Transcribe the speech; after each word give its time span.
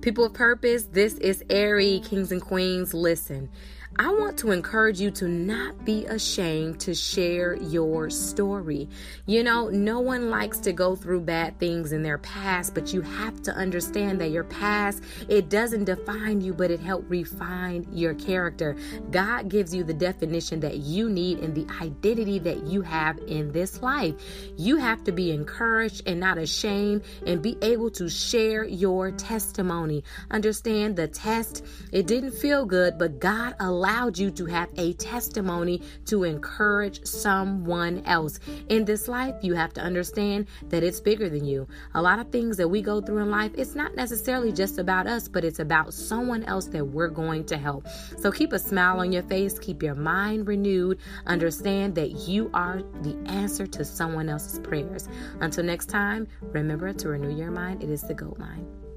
People 0.00 0.24
of 0.24 0.32
purpose, 0.32 0.84
this 0.84 1.14
is 1.14 1.44
Airy, 1.50 2.00
Kings 2.04 2.30
and 2.30 2.40
Queens. 2.40 2.94
Listen, 2.94 3.48
I 3.96 4.10
want 4.10 4.38
to 4.40 4.52
encourage 4.52 5.00
you 5.00 5.10
to 5.12 5.26
not 5.26 5.84
be 5.84 6.04
ashamed 6.06 6.78
to 6.80 6.94
share 6.94 7.56
your 7.56 8.10
story. 8.10 8.88
You 9.26 9.42
know, 9.42 9.70
no 9.70 9.98
one 9.98 10.30
likes 10.30 10.58
to 10.60 10.72
go 10.72 10.94
through 10.94 11.22
bad 11.22 11.58
things 11.58 11.90
in 11.92 12.02
their 12.02 12.18
past, 12.18 12.74
but 12.74 12.92
you 12.92 13.00
have 13.00 13.42
to 13.42 13.52
understand 13.52 14.20
that 14.20 14.30
your 14.30 14.44
past, 14.44 15.02
it 15.28 15.48
doesn't 15.48 15.84
define 15.84 16.40
you, 16.42 16.54
but 16.54 16.70
it 16.70 16.78
helped 16.80 17.10
refine 17.10 17.88
your 17.90 18.14
character. 18.14 18.76
God 19.10 19.48
gives 19.48 19.74
you 19.74 19.82
the 19.82 19.94
definition 19.94 20.60
that 20.60 20.76
you 20.76 21.08
need 21.08 21.38
and 21.38 21.54
the 21.54 21.66
identity 21.82 22.38
that 22.40 22.64
you 22.64 22.82
have 22.82 23.18
in 23.26 23.50
this 23.50 23.82
life. 23.82 24.14
You 24.56 24.76
have 24.76 25.02
to 25.04 25.12
be 25.12 25.32
encouraged 25.32 26.02
and 26.06 26.20
not 26.20 26.38
ashamed 26.38 27.02
and 27.26 27.42
be 27.42 27.56
able 27.62 27.90
to 27.92 28.08
share 28.08 28.64
your 28.64 29.10
testimony. 29.12 30.04
Understand 30.30 30.94
the 30.94 31.08
test, 31.08 31.64
it 31.90 32.06
didn't 32.06 32.32
feel 32.32 32.64
good, 32.64 32.96
but 32.96 33.18
God 33.18 33.56
allowed 33.58 33.77
allowed 33.78 34.18
you 34.18 34.28
to 34.28 34.44
have 34.44 34.68
a 34.76 34.92
testimony 34.94 35.80
to 36.04 36.24
encourage 36.24 37.06
someone 37.06 38.02
else. 38.06 38.40
In 38.68 38.84
this 38.84 39.06
life, 39.06 39.36
you 39.40 39.54
have 39.54 39.72
to 39.74 39.80
understand 39.80 40.48
that 40.64 40.82
it's 40.82 41.00
bigger 41.00 41.28
than 41.28 41.44
you. 41.44 41.68
A 41.94 42.02
lot 42.02 42.18
of 42.18 42.32
things 42.32 42.56
that 42.56 42.66
we 42.66 42.82
go 42.82 43.00
through 43.00 43.18
in 43.18 43.30
life, 43.30 43.52
it's 43.54 43.76
not 43.76 43.94
necessarily 43.94 44.50
just 44.50 44.80
about 44.80 45.06
us, 45.06 45.28
but 45.28 45.44
it's 45.44 45.60
about 45.60 45.94
someone 45.94 46.42
else 46.44 46.66
that 46.66 46.84
we're 46.84 47.06
going 47.08 47.44
to 47.44 47.56
help. 47.56 47.86
So 48.18 48.32
keep 48.32 48.52
a 48.52 48.58
smile 48.58 48.98
on 48.98 49.12
your 49.12 49.22
face, 49.22 49.60
keep 49.60 49.80
your 49.80 49.94
mind 49.94 50.48
renewed, 50.48 50.98
understand 51.26 51.94
that 51.94 52.28
you 52.28 52.50
are 52.54 52.82
the 53.02 53.16
answer 53.26 53.64
to 53.68 53.84
someone 53.84 54.28
else's 54.28 54.58
prayers. 54.58 55.08
Until 55.40 55.62
next 55.62 55.86
time, 55.86 56.26
remember 56.40 56.92
to 56.92 57.08
renew 57.10 57.36
your 57.36 57.52
mind. 57.52 57.84
It 57.84 57.90
is 57.90 58.02
the 58.02 58.14
GOAT 58.14 58.38
mind. 58.40 58.87